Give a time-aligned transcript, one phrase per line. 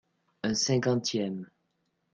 [0.41, 1.47] Un cinquantième.